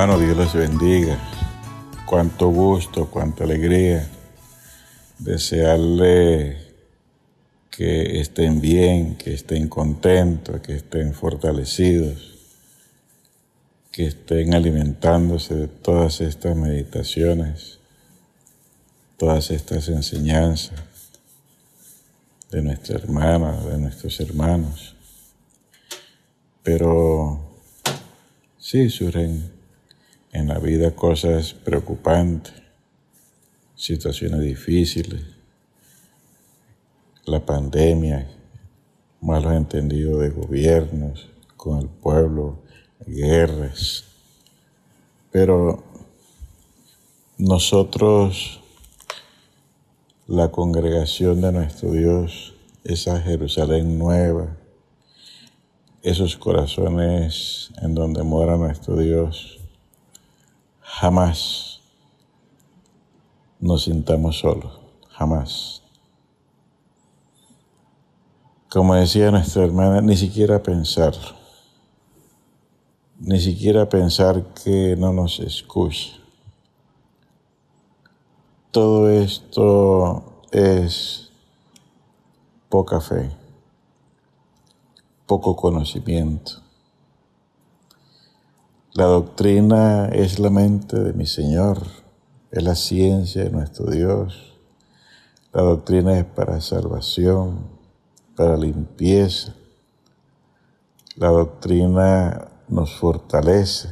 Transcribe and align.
Hermano, 0.00 0.20
Dios 0.20 0.36
les 0.36 0.54
bendiga. 0.54 1.18
Cuánto 2.06 2.50
gusto, 2.50 3.10
cuánta 3.10 3.42
alegría. 3.42 4.08
Desearle 5.18 6.56
que 7.68 8.20
estén 8.20 8.60
bien, 8.60 9.16
que 9.16 9.34
estén 9.34 9.66
contentos, 9.66 10.60
que 10.60 10.76
estén 10.76 11.14
fortalecidos, 11.14 12.38
que 13.90 14.06
estén 14.06 14.54
alimentándose 14.54 15.56
de 15.56 15.66
todas 15.66 16.20
estas 16.20 16.56
meditaciones, 16.56 17.80
todas 19.16 19.50
estas 19.50 19.88
enseñanzas 19.88 20.78
de 22.52 22.62
nuestra 22.62 22.98
hermana, 22.98 23.60
de 23.62 23.78
nuestros 23.78 24.20
hermanos. 24.20 24.94
Pero 26.62 27.40
sí 28.58 28.90
surgen 28.90 29.57
en 30.32 30.48
la 30.48 30.58
vida 30.58 30.94
cosas 30.94 31.54
preocupantes, 31.54 32.52
situaciones 33.74 34.40
difíciles, 34.40 35.22
la 37.24 37.44
pandemia, 37.44 38.28
malos 39.20 39.52
entendidos 39.52 40.20
de 40.20 40.30
gobiernos 40.30 41.28
con 41.56 41.78
el 41.78 41.88
pueblo, 41.88 42.62
guerras. 43.06 44.04
Pero 45.30 45.84
nosotros, 47.36 48.60
la 50.26 50.50
congregación 50.50 51.40
de 51.40 51.52
nuestro 51.52 51.92
Dios, 51.92 52.54
esa 52.84 53.20
Jerusalén 53.20 53.98
nueva, 53.98 54.56
esos 56.02 56.36
corazones 56.36 57.70
en 57.82 57.94
donde 57.94 58.22
mora 58.22 58.56
nuestro 58.56 58.96
Dios, 58.96 59.57
jamás 60.88 61.80
nos 63.60 63.84
sintamos 63.84 64.38
solos, 64.38 64.80
jamás. 65.10 65.82
Como 68.70 68.94
decía 68.94 69.30
nuestra 69.30 69.64
hermana, 69.64 70.00
ni 70.00 70.16
siquiera 70.16 70.62
pensarlo, 70.62 71.36
ni 73.18 73.38
siquiera 73.40 73.88
pensar 73.88 74.54
que 74.54 74.96
no 74.96 75.12
nos 75.12 75.40
escucha. 75.40 76.18
Todo 78.70 79.10
esto 79.10 80.42
es 80.50 81.30
poca 82.68 83.00
fe, 83.00 83.30
poco 85.26 85.56
conocimiento 85.56 86.67
la 88.94 89.04
doctrina 89.04 90.06
es 90.06 90.38
la 90.38 90.48
mente 90.48 90.98
de 90.98 91.12
mi 91.12 91.26
Señor, 91.26 91.82
es 92.50 92.62
la 92.62 92.74
ciencia 92.74 93.44
de 93.44 93.50
nuestro 93.50 93.90
Dios. 93.90 94.56
La 95.52 95.60
doctrina 95.60 96.18
es 96.18 96.24
para 96.24 96.60
salvación, 96.62 97.68
para 98.34 98.56
limpieza. 98.56 99.54
La 101.16 101.28
doctrina 101.28 102.48
nos 102.66 102.94
fortalece, 102.94 103.90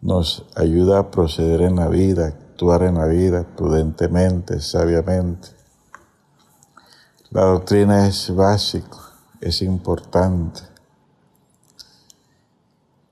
nos 0.00 0.44
ayuda 0.56 0.98
a 0.98 1.10
proceder 1.12 1.62
en 1.62 1.76
la 1.76 1.88
vida, 1.88 2.26
actuar 2.26 2.82
en 2.82 2.96
la 2.96 3.06
vida 3.06 3.46
prudentemente, 3.56 4.60
sabiamente. 4.60 5.48
La 7.30 7.42
doctrina 7.42 8.08
es 8.08 8.34
básico, 8.34 9.00
es 9.40 9.62
importante 9.62 10.73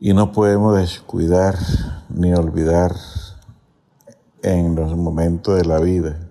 y 0.05 0.15
no 0.15 0.33
podemos 0.33 0.77
descuidar 0.77 1.57
ni 2.09 2.35
olvidar 2.35 2.93
en 4.43 4.75
los 4.75 4.97
momentos 4.97 5.57
de 5.57 5.65
la 5.65 5.79
vida 5.79 6.29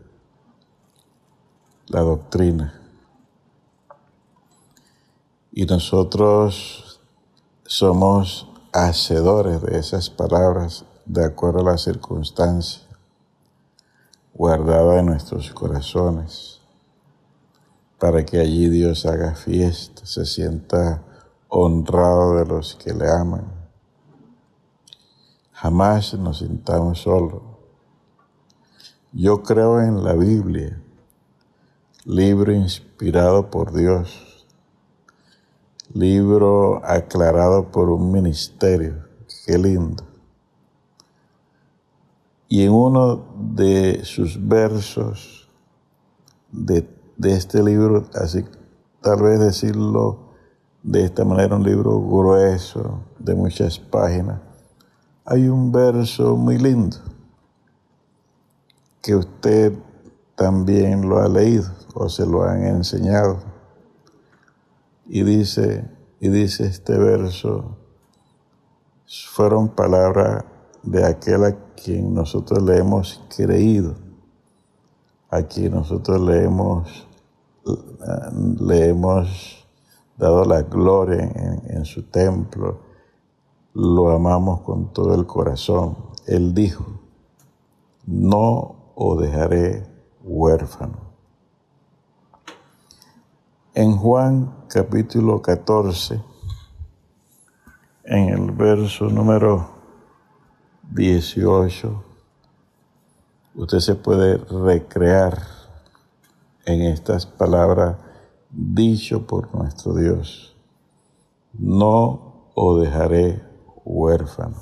la 1.87 2.01
doctrina. 2.01 2.81
Y 5.53 5.65
nosotros 5.65 6.99
somos 7.63 8.49
hacedores 8.73 9.61
de 9.61 9.79
esas 9.79 10.09
palabras 10.09 10.83
de 11.05 11.23
acuerdo 11.23 11.61
a 11.61 11.71
las 11.71 11.83
circunstancias, 11.83 12.85
guardadas 14.33 14.99
en 14.99 15.05
nuestros 15.05 15.49
corazones, 15.51 16.59
para 17.97 18.25
que 18.25 18.37
allí 18.37 18.67
Dios 18.67 19.05
haga 19.05 19.33
fiesta, 19.33 20.05
se 20.05 20.25
sienta 20.25 21.05
honrado 21.47 22.35
de 22.35 22.45
los 22.45 22.75
que 22.75 22.93
le 22.93 23.09
aman 23.09 23.60
Jamás 25.61 26.15
nos 26.15 26.39
sintamos 26.39 27.01
solos. 27.01 27.43
Yo 29.11 29.43
creo 29.43 29.79
en 29.79 30.03
la 30.03 30.13
Biblia, 30.13 30.81
libro 32.03 32.51
inspirado 32.51 33.51
por 33.51 33.71
Dios, 33.71 34.47
libro 35.93 36.83
aclarado 36.83 37.69
por 37.69 37.91
un 37.91 38.11
ministerio. 38.11 39.05
Qué 39.45 39.59
lindo. 39.59 40.03
Y 42.47 42.63
en 42.63 42.71
uno 42.71 43.23
de 43.37 44.03
sus 44.03 44.47
versos 44.47 45.47
de, 46.51 46.89
de 47.17 47.33
este 47.33 47.61
libro, 47.61 48.09
así 48.15 48.43
tal 48.99 49.21
vez 49.21 49.39
decirlo 49.39 50.31
de 50.81 51.05
esta 51.05 51.23
manera, 51.23 51.55
un 51.55 51.63
libro 51.63 52.01
grueso, 52.01 53.03
de 53.19 53.35
muchas 53.35 53.77
páginas, 53.77 54.41
hay 55.25 55.47
un 55.47 55.71
verso 55.71 56.35
muy 56.35 56.57
lindo 56.57 56.97
que 59.01 59.15
usted 59.15 59.73
también 60.35 61.07
lo 61.07 61.19
ha 61.19 61.27
leído 61.27 61.69
o 61.93 62.09
se 62.09 62.25
lo 62.25 62.43
han 62.43 62.63
enseñado. 62.63 63.39
Y 65.07 65.23
dice, 65.23 65.89
y 66.19 66.29
dice 66.29 66.65
este 66.65 66.97
verso, 66.97 67.77
fueron 69.31 69.69
palabras 69.69 70.45
de 70.83 71.05
aquel 71.05 71.45
a 71.45 71.55
quien 71.75 72.13
nosotros 72.13 72.63
le 72.63 72.77
hemos 72.77 73.23
creído, 73.35 73.95
a 75.29 75.43
quien 75.43 75.73
nosotros 75.73 76.21
le 76.21 76.43
hemos, 76.43 77.07
le 78.59 78.89
hemos 78.89 79.67
dado 80.17 80.45
la 80.45 80.61
gloria 80.63 81.23
en, 81.23 81.77
en 81.77 81.85
su 81.85 82.03
templo 82.03 82.90
lo 83.73 84.09
amamos 84.09 84.61
con 84.61 84.91
todo 84.93 85.15
el 85.15 85.25
corazón. 85.25 85.97
Él 86.27 86.53
dijo, 86.53 86.85
no 88.05 88.93
os 88.95 89.21
dejaré 89.21 89.87
huérfano. 90.23 91.11
En 93.73 93.95
Juan 93.95 94.65
capítulo 94.67 95.41
14, 95.41 96.21
en 98.03 98.29
el 98.29 98.51
verso 98.51 99.05
número 99.05 99.69
18, 100.91 102.03
usted 103.55 103.79
se 103.79 103.95
puede 103.95 104.37
recrear 104.37 105.41
en 106.65 106.81
estas 106.81 107.25
palabras 107.25 107.95
dicho 108.49 109.25
por 109.25 109.55
nuestro 109.55 109.95
Dios. 109.95 110.57
No 111.53 112.49
os 112.53 112.81
dejaré 112.81 113.50
huérfano. 113.85 114.57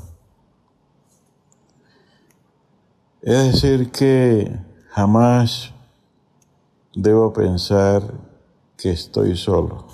Es 3.22 3.54
decir, 3.54 3.92
que 3.92 4.58
jamás 4.92 5.74
debo 6.96 7.34
pensar 7.34 8.02
que 8.78 8.92
estoy 8.92 9.36
solo. 9.36 9.88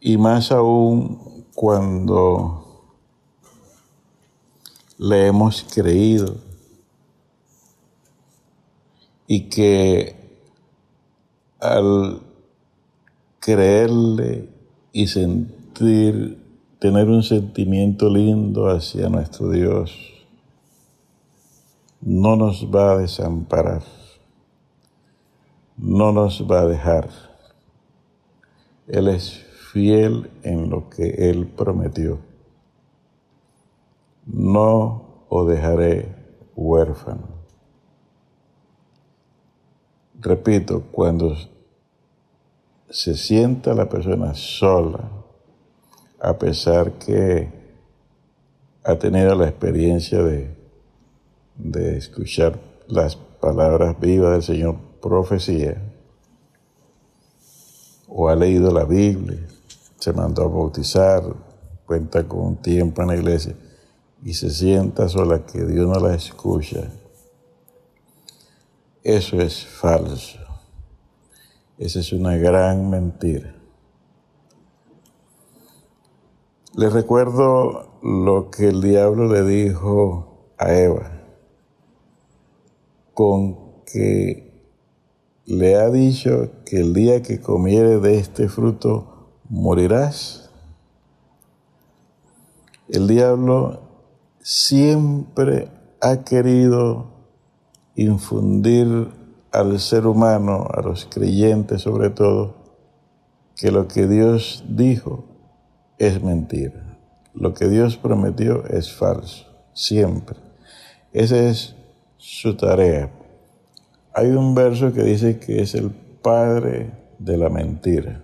Y 0.00 0.16
más 0.16 0.50
aún 0.50 1.46
cuando 1.54 2.62
le 4.98 5.26
hemos 5.26 5.64
creído 5.64 6.36
y 9.26 9.48
que 9.48 10.16
al 11.60 12.22
creerle 13.38 14.51
y 14.92 15.06
sentir, 15.06 16.38
tener 16.78 17.08
un 17.08 17.22
sentimiento 17.22 18.10
lindo 18.10 18.68
hacia 18.68 19.08
nuestro 19.08 19.50
Dios. 19.50 19.96
No 22.00 22.36
nos 22.36 22.66
va 22.66 22.92
a 22.92 22.98
desamparar, 22.98 23.82
no 25.76 26.12
nos 26.12 26.46
va 26.50 26.60
a 26.60 26.66
dejar. 26.66 27.08
Él 28.88 29.08
es 29.08 29.44
fiel 29.72 30.30
en 30.42 30.68
lo 30.68 30.90
que 30.90 31.30
Él 31.30 31.46
prometió. 31.46 32.18
No 34.26 35.24
os 35.28 35.48
dejaré 35.48 36.14
huérfano. 36.54 37.28
Repito, 40.20 40.84
cuando 40.92 41.34
se 42.92 43.16
sienta 43.16 43.74
la 43.74 43.88
persona 43.88 44.34
sola, 44.34 45.00
a 46.20 46.38
pesar 46.38 46.92
que 46.92 47.48
ha 48.84 48.98
tenido 48.98 49.34
la 49.34 49.48
experiencia 49.48 50.22
de, 50.22 50.54
de 51.56 51.96
escuchar 51.96 52.60
las 52.86 53.16
palabras 53.16 53.98
vivas 53.98 54.32
del 54.32 54.42
Señor 54.42 54.76
profecía, 55.00 55.82
o 58.08 58.28
ha 58.28 58.36
leído 58.36 58.70
la 58.70 58.84
Biblia, 58.84 59.40
se 59.98 60.12
mandó 60.12 60.42
a 60.42 60.48
bautizar, 60.48 61.22
cuenta 61.86 62.28
con 62.28 62.40
un 62.40 62.56
tiempo 62.56 63.00
en 63.00 63.08
la 63.08 63.16
iglesia 63.16 63.56
y 64.22 64.34
se 64.34 64.50
sienta 64.50 65.08
sola 65.08 65.46
que 65.46 65.64
Dios 65.64 65.88
no 65.88 65.98
la 65.98 66.14
escucha, 66.14 66.92
eso 69.02 69.40
es 69.40 69.66
falso. 69.66 70.41
Esa 71.82 71.98
es 71.98 72.12
una 72.12 72.36
gran 72.36 72.90
mentira. 72.90 73.56
Les 76.76 76.92
recuerdo 76.92 77.98
lo 78.04 78.52
que 78.52 78.68
el 78.68 78.80
diablo 78.80 79.26
le 79.26 79.42
dijo 79.42 80.52
a 80.58 80.72
Eva, 80.74 81.10
con 83.14 83.82
que 83.84 84.70
le 85.44 85.74
ha 85.74 85.90
dicho 85.90 86.52
que 86.64 86.78
el 86.78 86.94
día 86.94 87.20
que 87.20 87.40
comiere 87.40 87.98
de 87.98 88.16
este 88.16 88.48
fruto 88.48 89.40
morirás. 89.48 90.52
El 92.88 93.08
diablo 93.08 93.80
siempre 94.40 95.68
ha 96.00 96.22
querido 96.22 97.06
infundir 97.96 99.20
al 99.52 99.78
ser 99.78 100.06
humano, 100.06 100.66
a 100.72 100.80
los 100.80 101.06
creyentes 101.06 101.82
sobre 101.82 102.10
todo, 102.10 102.56
que 103.56 103.70
lo 103.70 103.86
que 103.86 104.06
Dios 104.06 104.64
dijo 104.68 105.24
es 105.98 106.22
mentira. 106.22 106.98
Lo 107.34 107.54
que 107.54 107.68
Dios 107.68 107.96
prometió 107.96 108.66
es 108.66 108.92
falso, 108.92 109.46
siempre. 109.72 110.36
Esa 111.12 111.36
es 111.36 111.74
su 112.16 112.56
tarea. 112.56 113.10
Hay 114.14 114.28
un 114.28 114.54
verso 114.54 114.92
que 114.92 115.02
dice 115.02 115.38
que 115.38 115.62
es 115.62 115.74
el 115.74 115.90
padre 115.90 116.92
de 117.18 117.36
la 117.36 117.48
mentira. 117.48 118.22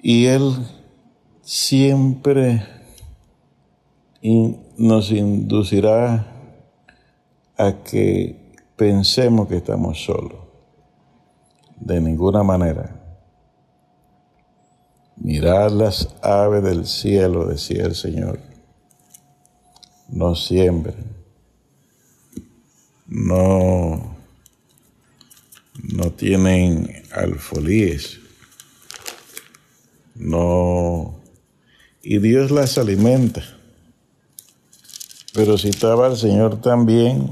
Y 0.00 0.26
él 0.26 0.54
siempre 1.42 2.64
nos 4.76 5.10
inducirá 5.10 6.31
a 7.56 7.82
que 7.84 8.56
pensemos 8.76 9.48
que 9.48 9.56
estamos 9.56 10.04
solos. 10.04 10.40
De 11.76 12.00
ninguna 12.00 12.42
manera. 12.42 12.98
Mirad 15.16 15.70
las 15.72 16.08
aves 16.22 16.62
del 16.62 16.86
cielo, 16.86 17.46
decía 17.46 17.84
el 17.84 17.94
Señor. 17.94 18.40
No 20.08 20.34
siembren. 20.34 21.16
No, 23.06 24.16
no 25.74 26.12
tienen 26.12 27.02
alfolíes. 27.12 28.20
No. 30.14 31.20
Y 32.02 32.18
Dios 32.18 32.50
las 32.50 32.78
alimenta. 32.78 33.42
Pero 35.32 35.56
citaba 35.56 36.06
al 36.06 36.16
Señor 36.16 36.60
también 36.60 37.30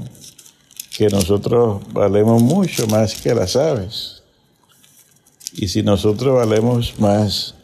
que 0.95 1.07
nosotros 1.09 1.81
valemos 1.93 2.41
mucho 2.41 2.87
más 2.87 3.19
que 3.21 3.33
las 3.33 3.55
aves. 3.55 4.23
Y 5.53 5.67
si 5.67 5.83
nosotros 5.83 6.35
valemos 6.35 6.99
más, 6.99 7.55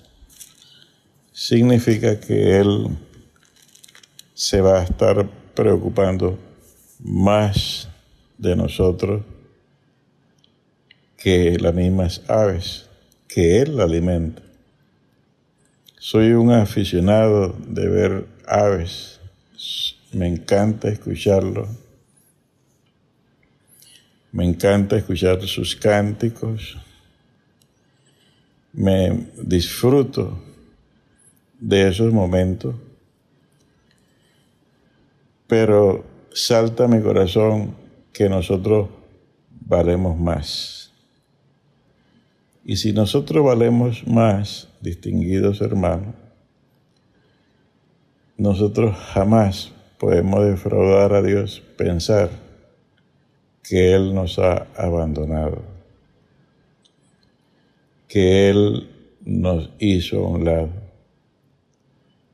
significa 1.31 2.19
que 2.19 2.59
Él 2.59 2.87
se 4.33 4.61
va 4.61 4.81
a 4.81 4.83
estar 4.83 5.29
preocupando 5.55 6.37
más 6.99 7.87
de 8.37 8.55
nosotros 8.55 9.23
que 11.17 11.57
las 11.57 11.73
mismas 11.73 12.21
aves 12.27 12.85
que 13.27 13.61
Él 13.61 13.79
alimenta. 13.79 14.41
Soy 15.99 16.31
un 16.31 16.51
aficionado 16.51 17.55
de 17.67 17.87
ver 17.87 18.27
aves, 18.47 19.19
me 20.17 20.27
encanta 20.27 20.89
escucharlo 20.89 21.67
me 24.37 24.45
encanta 24.45 24.97
escuchar 24.97 25.41
sus 25.47 25.75
cánticos. 25.75 26.77
Me 28.71 29.29
disfruto 29.41 30.37
de 31.59 31.87
esos 31.87 32.13
momentos. 32.13 32.75
Pero 35.47 36.05
salta 36.33 36.87
mi 36.87 37.01
corazón 37.01 37.75
que 38.13 38.29
nosotros 38.29 38.89
valemos 39.49 40.15
más. 40.19 40.91
Y 42.63 42.75
si 42.75 42.93
nosotros 42.93 43.43
valemos 43.43 44.05
más, 44.05 44.69
distinguidos 44.81 45.61
hermanos, 45.61 46.13
nosotros 48.37 48.95
jamás 49.13 49.71
podemos 49.97 50.45
defraudar 50.45 51.13
a 51.13 51.21
Dios, 51.21 51.63
pensar 51.77 52.29
que 53.63 53.93
Él 53.93 54.13
nos 54.13 54.39
ha 54.39 54.67
abandonado, 54.75 55.61
que 58.07 58.49
Él 58.49 58.89
nos 59.25 59.71
hizo 59.79 60.25
a 60.25 60.29
un 60.29 60.45
lado, 60.45 60.69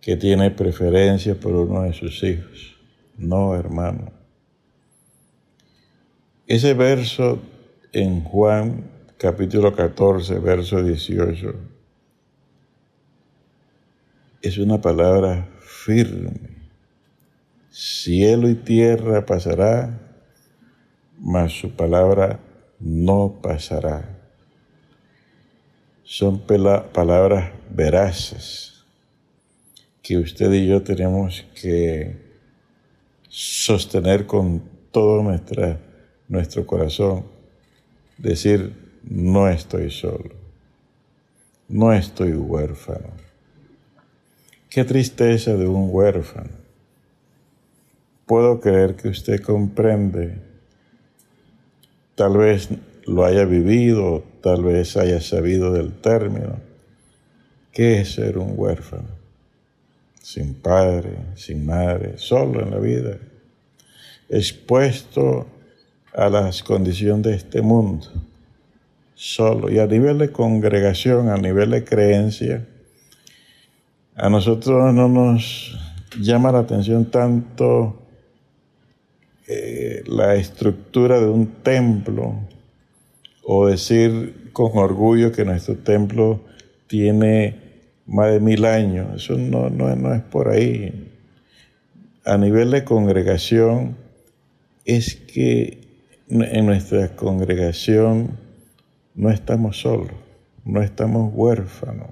que 0.01 0.15
tiene 0.18 0.51
preferencia 0.51 1.36
por 1.36 1.54
uno 1.54 1.83
de 1.83 1.94
sus 1.94 2.21
hijos. 2.24 2.75
No, 3.18 3.56
hermano. 3.56 4.12
Ese 6.45 6.74
verso 6.74 7.39
en 7.94 8.21
Juan 8.24 8.92
capítulo 9.18 9.74
14, 9.74 10.39
verso 10.39 10.83
18, 10.83 11.56
es 14.42 14.57
una 14.57 14.81
palabra 14.81 15.48
firme. 15.62 16.62
Cielo 17.75 18.49
y 18.49 18.53
tierra 18.53 19.25
pasará, 19.25 19.99
mas 21.18 21.53
su 21.53 21.71
palabra 21.71 22.39
no 22.80 23.39
pasará. 23.42 24.19
Son 26.03 26.39
palabras 26.39 27.51
veraces 27.71 28.85
que 30.03 30.18
usted 30.18 30.53
y 30.53 30.68
yo 30.68 30.83
tenemos 30.83 31.47
que 31.59 32.15
sostener 33.27 34.27
con 34.27 34.61
todo 34.92 35.23
nuestro 36.27 36.68
corazón. 36.68 37.25
Decir, 38.19 38.99
no 39.01 39.49
estoy 39.49 39.89
solo, 39.89 40.35
no 41.68 41.92
estoy 41.92 42.33
huérfano. 42.33 43.09
Qué 44.69 44.83
tristeza 44.83 45.56
de 45.56 45.68
un 45.68 45.89
huérfano. 45.92 46.62
Puedo 48.33 48.59
creer 48.59 48.95
que 48.95 49.09
usted 49.09 49.44
comprende 49.44 50.42
Tal 52.16 52.35
vez 52.35 52.68
lo 53.06 53.25
haya 53.25 53.45
vivido, 53.45 54.23
tal 54.42 54.63
vez 54.63 54.97
haya 54.97 55.21
sabido 55.21 55.71
del 55.71 55.92
término. 55.92 56.59
¿Qué 57.71 58.02
es 58.02 58.13
ser 58.13 58.40
un 58.40 58.56
huérfano? 58.57 59.09
Sin 60.19 60.56
padre, 60.56 61.16
sin 61.35 61.63
madre, 61.63 62.18
solo 62.18 62.63
en 62.63 62.71
la 62.71 62.80
vida, 62.80 63.19
expuesto 64.30 65.45
a 66.16 66.28
las 66.28 66.63
condiciones 66.63 67.21
de 67.21 67.35
este 67.35 67.61
mundo, 67.61 68.07
solo. 69.13 69.71
Y 69.71 69.78
a 69.78 69.85
nivel 69.85 70.18
de 70.18 70.31
congregación, 70.31 71.30
a 71.30 71.37
nivel 71.37 71.69
de 71.69 71.83
creencia, 71.83 72.66
a 74.16 74.28
nosotros 74.28 74.92
no 74.92 75.07
nos 75.07 75.78
llama 76.19 76.52
la 76.52 76.59
atención 76.61 77.06
tanto 77.06 77.99
eh, 79.47 80.04
la 80.06 80.35
estructura 80.35 81.19
de 81.19 81.28
un 81.28 81.47
templo 81.64 82.35
o 83.44 83.68
decir 83.68 84.52
con 84.54 84.78
orgullo 84.78 85.31
que 85.31 85.44
nuestro 85.44 85.76
templo 85.76 86.42
tiene 86.88 87.59
más 88.06 88.31
de 88.31 88.40
mil 88.40 88.66
años. 88.66 89.07
Eso 89.16 89.38
no, 89.38 89.69
no, 89.69 89.95
no 89.95 90.14
es 90.14 90.21
por 90.21 90.50
ahí. 90.50 91.12
A 92.26 92.38
nivel 92.38 92.71
de 92.71 92.83
congregación 92.83 93.97
es 94.85 95.16
que 95.16 95.80
en 96.30 96.66
nuestra 96.66 97.16
congregación 97.16 98.38
no 99.16 99.30
estamos 99.30 99.81
solos, 99.81 100.16
no 100.64 100.81
estamos 100.81 101.31
huérfanos. 101.33 102.09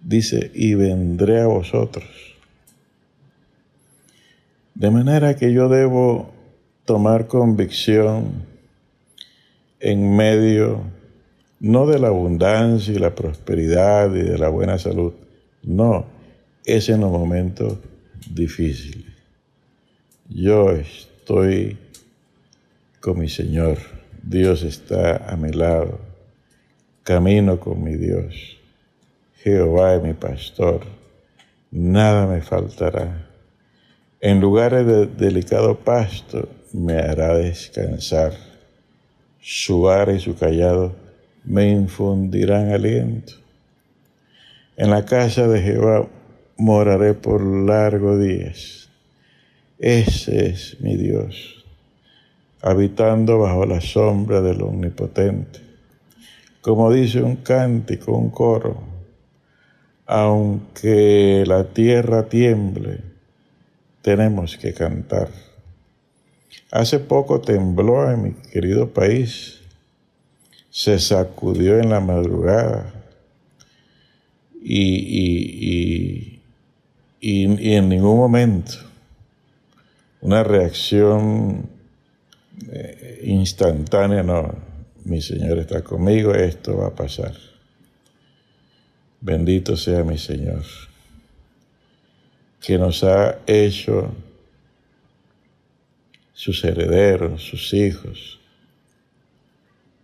Dice, 0.00 0.50
y 0.54 0.74
vendré 0.74 1.40
a 1.40 1.46
vosotros. 1.46 2.27
De 4.78 4.92
manera 4.92 5.34
que 5.34 5.52
yo 5.52 5.68
debo 5.68 6.30
tomar 6.84 7.26
convicción 7.26 8.46
en 9.80 10.14
medio 10.14 10.84
no 11.58 11.84
de 11.84 11.98
la 11.98 12.06
abundancia 12.06 12.94
y 12.94 12.98
la 13.00 13.12
prosperidad 13.12 14.14
y 14.14 14.22
de 14.22 14.38
la 14.38 14.48
buena 14.50 14.78
salud, 14.78 15.14
no, 15.64 16.06
es 16.64 16.88
en 16.90 17.00
los 17.00 17.10
momentos 17.10 17.78
difíciles. 18.30 19.12
Yo 20.28 20.70
estoy 20.70 21.76
con 23.00 23.18
mi 23.18 23.28
Señor, 23.28 23.78
Dios 24.22 24.62
está 24.62 25.28
a 25.28 25.34
mi 25.34 25.50
lado, 25.50 25.98
camino 27.02 27.58
con 27.58 27.82
mi 27.82 27.96
Dios, 27.96 28.58
Jehová 29.42 29.96
es 29.96 30.02
mi 30.04 30.12
pastor, 30.12 30.82
nada 31.72 32.28
me 32.28 32.42
faltará. 32.42 33.27
En 34.20 34.40
lugares 34.40 34.84
de 34.84 35.06
delicado 35.06 35.78
pasto 35.78 36.48
me 36.72 36.94
hará 36.94 37.34
descansar, 37.34 38.32
su 39.40 39.82
vara 39.82 40.12
y 40.12 40.18
su 40.18 40.34
callado 40.34 40.92
me 41.44 41.70
infundirán 41.70 42.72
aliento. 42.72 43.34
En 44.76 44.90
la 44.90 45.04
casa 45.04 45.46
de 45.46 45.62
Jehová 45.62 46.08
moraré 46.56 47.14
por 47.14 47.44
largos 47.44 48.20
días. 48.20 48.90
Ese 49.78 50.46
es 50.46 50.80
mi 50.80 50.96
Dios, 50.96 51.64
habitando 52.60 53.38
bajo 53.38 53.66
la 53.66 53.80
sombra 53.80 54.40
del 54.40 54.62
Omnipotente. 54.62 55.60
Como 56.60 56.92
dice 56.92 57.22
un 57.22 57.36
cántico, 57.36 58.16
un 58.16 58.30
coro, 58.30 58.82
aunque 60.06 61.44
la 61.46 61.68
tierra 61.68 62.28
tiemble, 62.28 63.07
tenemos 64.02 64.56
que 64.56 64.72
cantar. 64.72 65.28
Hace 66.70 66.98
poco 66.98 67.40
tembló 67.40 68.10
en 68.10 68.22
mi 68.22 68.32
querido 68.32 68.90
país 68.90 69.58
se 70.78 71.00
sacudió 71.00 71.80
en 71.80 71.90
la 71.90 71.98
madrugada 71.98 72.94
y, 74.62 76.38
y, 77.20 77.74
en 77.74 77.88
ningún 77.88 78.16
momento 78.16 78.74
una 80.20 80.44
reacción 80.44 81.68
eh, 82.70 83.22
instantánea, 83.24 84.22
no, 84.22 84.54
mi 85.04 85.20
Señor 85.20 85.58
está 85.58 85.82
conmigo, 85.82 86.32
esto 86.32 86.76
va 86.76 86.88
a 86.88 86.94
pasar. 86.94 87.34
Bendito 89.20 89.76
sea 89.76 90.04
mi 90.04 90.16
Señor, 90.16 90.62
que 92.68 92.76
nos 92.76 93.02
ha 93.02 93.38
hecho 93.46 94.10
sus 96.34 96.62
herederos, 96.64 97.42
sus 97.42 97.72
hijos, 97.72 98.38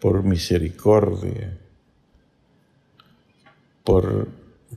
por 0.01 0.23
misericordia, 0.23 1.59
por, 3.85 4.29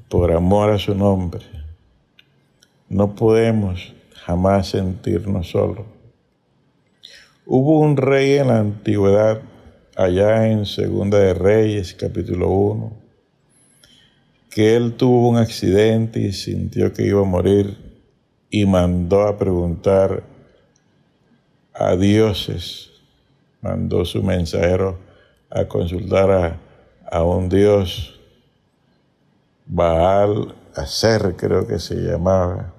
por 0.10 0.34
amor 0.34 0.72
a 0.72 0.78
su 0.78 0.94
nombre. 0.96 1.46
No 2.90 3.16
podemos 3.16 3.94
jamás 4.16 4.68
sentirnos 4.72 5.52
solos. 5.52 5.86
Hubo 7.46 7.80
un 7.80 7.96
rey 7.96 8.34
en 8.34 8.48
la 8.48 8.60
antigüedad, 8.60 9.40
allá 9.96 10.46
en 10.50 10.66
Segunda 10.66 11.20
de 11.20 11.34
Reyes, 11.34 11.94
capítulo 11.94 12.50
1, 12.50 13.07
que 14.58 14.76
él 14.76 14.96
tuvo 14.98 15.30
un 15.30 15.38
accidente 15.38 16.20
y 16.20 16.32
sintió 16.34 16.92
que 16.92 17.04
iba 17.04 17.22
a 17.22 17.26
morir 17.26 17.78
y 18.50 18.66
mandó 18.66 19.28
a 19.28 19.38
preguntar 19.38 20.24
a 21.76 21.96
dioses, 21.96 22.90
mandó 23.62 24.04
su 24.04 24.24
mensajero 24.24 24.98
a 25.52 25.66
consultar 25.66 26.60
a, 27.12 27.24
un 27.24 27.50
dios, 27.50 28.20
Baal 29.68 30.56
Acer 30.74 31.36
creo 31.38 31.68
que 31.68 31.78
se 31.78 31.94
llamaba, 31.94 32.74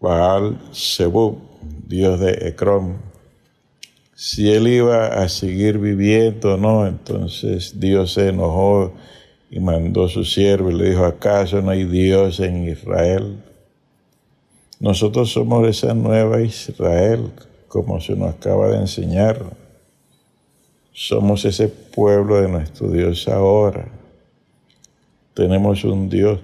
Baal 0.00 0.58
Zebub, 0.72 1.38
dios 1.86 2.18
de 2.18 2.48
Ecrón. 2.48 2.96
Si 4.14 4.50
él 4.50 4.68
iba 4.68 5.06
a 5.06 5.28
seguir 5.28 5.78
viviendo 5.78 6.54
o 6.54 6.56
no, 6.56 6.86
entonces 6.86 7.80
Dios 7.80 8.12
se 8.12 8.28
enojó 8.28 8.92
y 9.50 9.58
mandó 9.58 10.04
a 10.04 10.08
su 10.08 10.24
siervo 10.24 10.70
y 10.70 10.74
le 10.74 10.90
dijo, 10.90 11.04
¿acaso 11.04 11.60
no 11.60 11.70
hay 11.70 11.84
Dios 11.84 12.38
en 12.40 12.68
Israel? 12.68 13.42
Nosotros 14.78 15.32
somos 15.32 15.66
esa 15.66 15.94
nueva 15.94 16.42
Israel 16.42 17.32
como 17.68 18.00
se 18.00 18.14
nos 18.14 18.34
acaba 18.34 18.68
de 18.68 18.76
enseñar. 18.76 19.44
Somos 20.92 21.44
ese 21.44 21.66
pueblo 21.66 22.40
de 22.40 22.48
nuestro 22.48 22.88
Dios 22.88 23.26
ahora. 23.26 23.88
Tenemos 25.34 25.82
un 25.82 26.08
Dios. 26.08 26.38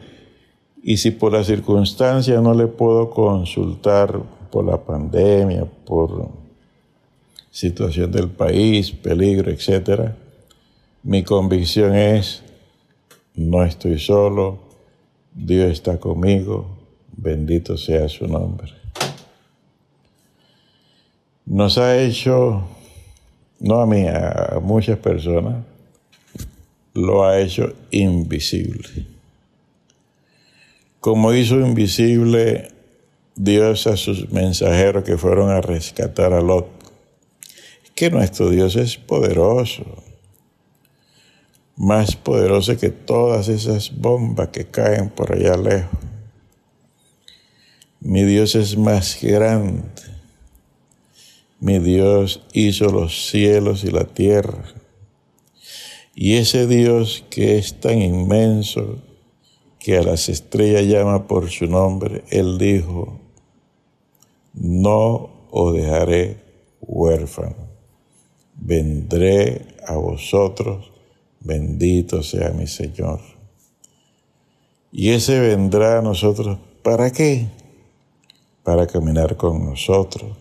Y 0.82 0.96
si 0.96 1.12
por 1.12 1.32
la 1.32 1.44
circunstancia 1.44 2.40
no 2.40 2.52
le 2.52 2.66
puedo 2.66 3.10
consultar 3.10 4.20
por 4.50 4.64
la 4.64 4.78
pandemia, 4.78 5.66
por 5.84 6.39
situación 7.50 8.10
del 8.12 8.28
país, 8.28 8.90
peligro, 8.92 9.50
etc., 9.50 10.12
mi 11.02 11.22
convicción 11.22 11.94
es, 11.94 12.42
no 13.34 13.64
estoy 13.64 13.98
solo, 13.98 14.58
Dios 15.34 15.70
está 15.70 15.98
conmigo, 15.98 16.78
bendito 17.16 17.76
sea 17.76 18.08
su 18.08 18.26
nombre 18.26 18.80
nos 21.50 21.78
ha 21.78 22.00
hecho, 22.00 22.62
no 23.58 23.80
a 23.80 23.86
mí, 23.86 24.06
a 24.06 24.60
muchas 24.62 24.98
personas, 24.98 25.64
lo 26.94 27.24
ha 27.24 27.40
hecho 27.40 27.72
invisible. 27.90 29.06
Como 31.00 31.34
hizo 31.34 31.58
invisible 31.58 32.68
Dios 33.34 33.88
a 33.88 33.96
sus 33.96 34.30
mensajeros 34.30 35.02
que 35.02 35.18
fueron 35.18 35.50
a 35.50 35.60
rescatar 35.60 36.32
a 36.32 36.40
Lot. 36.40 36.68
Que 38.00 38.10
nuestro 38.10 38.48
Dios 38.48 38.76
es 38.76 38.96
poderoso, 38.96 39.84
más 41.76 42.16
poderoso 42.16 42.78
que 42.78 42.88
todas 42.88 43.48
esas 43.48 43.94
bombas 43.94 44.48
que 44.48 44.64
caen 44.64 45.10
por 45.10 45.34
allá 45.34 45.54
lejos. 45.58 46.00
Mi 48.00 48.24
Dios 48.24 48.54
es 48.54 48.78
más 48.78 49.18
grande 49.20 49.82
mi 51.60 51.78
Dios 51.78 52.40
hizo 52.54 52.86
los 52.86 53.28
cielos 53.28 53.84
y 53.84 53.90
la 53.90 54.04
tierra. 54.04 54.64
Y 56.14 56.36
ese 56.36 56.66
Dios 56.66 57.22
que 57.28 57.58
es 57.58 57.80
tan 57.80 58.00
inmenso 58.00 58.96
que 59.78 59.98
a 59.98 60.02
las 60.02 60.30
estrellas 60.30 60.86
llama 60.86 61.26
por 61.26 61.50
su 61.50 61.66
nombre, 61.66 62.24
Él 62.30 62.56
dijo, 62.56 63.20
no 64.54 65.28
os 65.50 65.74
dejaré 65.74 66.38
huérfano, 66.80 67.69
vendré 68.60 69.66
a 69.86 69.96
vosotros, 69.96 70.90
bendito 71.40 72.22
sea 72.22 72.50
mi 72.50 72.66
Señor. 72.66 73.20
Y 74.92 75.10
ese 75.10 75.40
vendrá 75.40 75.98
a 75.98 76.02
nosotros, 76.02 76.58
¿para 76.82 77.10
qué? 77.10 77.48
Para 78.62 78.86
caminar 78.86 79.36
con 79.36 79.64
nosotros 79.64 80.40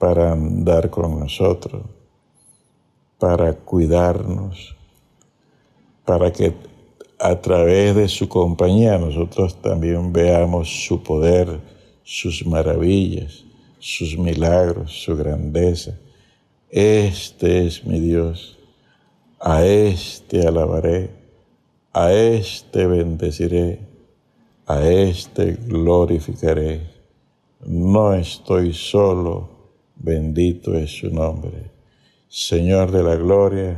para 0.00 0.32
andar 0.32 0.88
con 0.88 1.20
nosotros, 1.20 1.82
para 3.18 3.52
cuidarnos, 3.52 4.74
para 6.06 6.32
que 6.32 6.54
a 7.18 7.38
través 7.38 7.94
de 7.94 8.08
su 8.08 8.26
compañía 8.26 8.96
nosotros 8.96 9.60
también 9.60 10.10
veamos 10.10 10.86
su 10.86 11.02
poder, 11.02 11.60
sus 12.02 12.46
maravillas, 12.46 13.44
sus 13.78 14.16
milagros, 14.16 14.90
su 14.90 15.14
grandeza. 15.14 15.98
Este 16.70 17.66
es 17.66 17.84
mi 17.84 17.98
Dios, 17.98 18.56
a 19.40 19.64
este 19.64 20.46
alabaré, 20.46 21.10
a 21.92 22.12
este 22.12 22.86
bendeciré, 22.86 23.80
a 24.66 24.86
este 24.86 25.54
glorificaré. 25.66 26.82
No 27.66 28.14
estoy 28.14 28.72
solo 28.72 29.48
bendito 29.96 30.74
es 30.74 30.90
su 30.98 31.10
nombre. 31.10 31.72
Señor 32.28 32.92
de 32.92 33.02
la 33.02 33.16
gloria, 33.16 33.76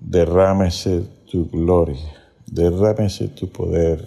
derrámese 0.00 1.04
tu 1.30 1.48
gloria, 1.48 2.12
derrámese 2.44 3.28
tu 3.28 3.48
poder, 3.50 4.04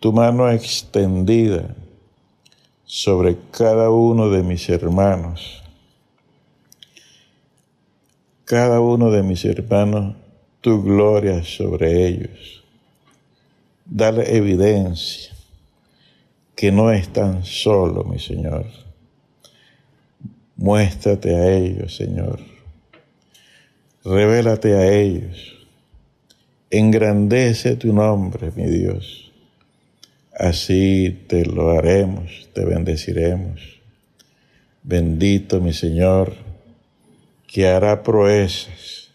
tu 0.00 0.14
mano 0.14 0.50
extendida 0.50 1.76
sobre 2.86 3.36
cada 3.50 3.90
uno 3.90 4.30
de 4.30 4.42
mis 4.42 4.66
hermanos. 4.70 5.63
Cada 8.44 8.80
uno 8.80 9.10
de 9.10 9.22
mis 9.22 9.44
hermanos, 9.44 10.16
tu 10.60 10.82
gloria 10.82 11.42
sobre 11.44 12.06
ellos. 12.06 12.62
Dale 13.84 14.36
evidencia 14.36 15.32
que 16.54 16.72
no 16.72 16.90
están 16.90 17.44
solos, 17.44 18.06
mi 18.06 18.18
Señor 18.18 18.66
Muéstrate 20.56 21.34
a 21.34 21.52
ellos, 21.52 21.96
Señor. 21.96 22.38
Revélate 24.04 24.74
a 24.74 24.92
ellos. 24.92 25.66
Engrandece 26.70 27.76
tu 27.76 27.92
nombre, 27.92 28.52
mi 28.54 28.66
Dios. 28.66 29.32
Así 30.32 31.24
te 31.26 31.44
lo 31.44 31.70
haremos, 31.70 32.48
te 32.52 32.64
bendeciremos. 32.64 33.80
Bendito 34.84 35.60
mi 35.60 35.72
Señor, 35.72 36.34
que 37.54 37.68
hará 37.68 38.02
proezas, 38.02 39.12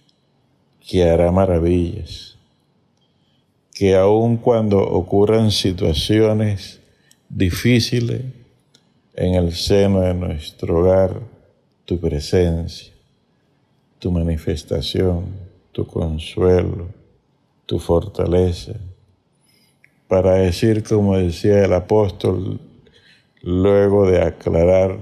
que 0.80 1.04
hará 1.04 1.30
maravillas, 1.30 2.38
que 3.74 3.98
aun 3.98 4.38
cuando 4.38 4.80
ocurran 4.80 5.52
situaciones 5.52 6.80
difíciles 7.28 8.22
en 9.14 9.34
el 9.34 9.52
seno 9.54 10.00
de 10.00 10.14
nuestro 10.14 10.80
hogar, 10.80 11.20
tu 11.84 12.00
presencia, 12.00 12.94
tu 14.00 14.10
manifestación, 14.10 15.26
tu 15.74 15.86
consuelo, 15.86 16.88
tu 17.66 17.78
fortaleza, 17.78 18.76
para 20.08 20.36
decir 20.36 20.84
como 20.84 21.18
decía 21.18 21.66
el 21.66 21.74
apóstol 21.74 22.62
luego 23.42 24.10
de 24.10 24.22
aclarar 24.22 24.98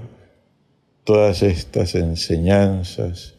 todas 1.08 1.42
estas 1.42 1.94
enseñanzas 1.94 3.34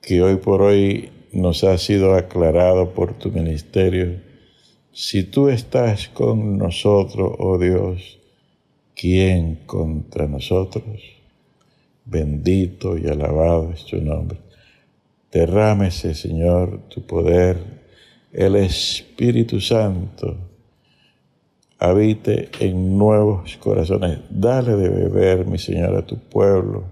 que 0.00 0.22
hoy 0.22 0.36
por 0.36 0.62
hoy 0.62 1.10
nos 1.30 1.64
ha 1.64 1.76
sido 1.76 2.14
aclarado 2.14 2.94
por 2.94 3.12
tu 3.12 3.30
ministerio. 3.30 4.22
Si 4.90 5.24
tú 5.24 5.50
estás 5.50 6.08
con 6.08 6.56
nosotros, 6.56 7.30
oh 7.38 7.58
Dios, 7.58 8.18
¿quién 8.94 9.56
contra 9.66 10.26
nosotros? 10.26 11.02
Bendito 12.06 12.96
y 12.96 13.06
alabado 13.06 13.72
es 13.74 13.84
tu 13.84 14.00
nombre. 14.00 14.38
Derrámese, 15.30 16.14
Señor, 16.14 16.88
tu 16.88 17.02
poder, 17.02 17.58
el 18.32 18.56
Espíritu 18.56 19.60
Santo 19.60 20.38
habite 21.78 22.48
en 22.60 22.98
nuevos 22.98 23.56
corazones. 23.58 24.20
Dale 24.30 24.76
de 24.76 24.88
beber, 24.88 25.46
mi 25.46 25.58
Señor, 25.58 25.96
a 25.96 26.06
tu 26.06 26.18
pueblo. 26.18 26.84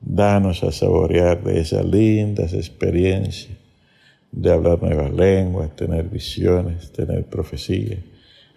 Danos 0.00 0.62
a 0.62 0.72
saborear 0.72 1.42
de 1.42 1.60
esas 1.60 1.84
lindas 1.84 2.52
experiencias 2.52 3.58
de 4.30 4.52
hablar 4.52 4.82
nuevas 4.82 5.12
lenguas, 5.12 5.74
tener 5.74 6.08
visiones, 6.08 6.92
tener 6.92 7.24
profecías, 7.24 7.98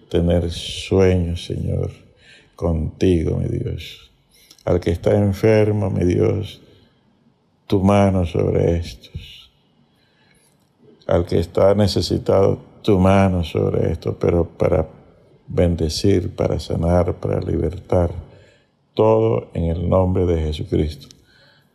tener 0.10 0.52
sueños, 0.52 1.46
Señor, 1.46 1.92
contigo, 2.56 3.38
mi 3.38 3.48
Dios. 3.48 4.12
Al 4.66 4.80
que 4.80 4.92
está 4.92 5.16
enfermo, 5.16 5.90
mi 5.90 6.06
Dios, 6.06 6.62
tu 7.68 7.82
mano 7.82 8.26
sobre 8.26 8.78
estos. 8.78 9.50
Al 11.08 11.26
que 11.26 11.40
está 11.40 11.74
necesitado, 11.74 12.62
tu 12.84 13.00
mano 13.00 13.44
sobre 13.44 13.92
esto, 13.92 14.18
pero 14.20 14.46
para 14.46 14.88
bendecir, 15.54 16.36
para 16.36 16.60
sanar, 16.60 17.14
para 17.16 17.40
libertar. 17.42 18.12
Todo 18.94 19.50
en 19.54 19.66
el 19.66 19.90
nombre 19.90 20.26
de 20.26 20.42
Jesucristo. 20.42 21.08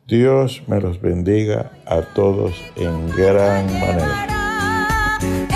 Dios 0.07 0.63
me 0.69 0.81
los 0.81 1.01
bendiga 1.01 1.73
a 1.87 2.03
todos 2.03 2.55
en 2.77 3.09
gran 3.11 3.67
manera. 3.81 5.56